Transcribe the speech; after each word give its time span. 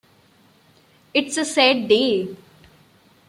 It's 1.13 1.37
a 1.37 1.45
sad 1.45 1.87
day. 1.87 2.35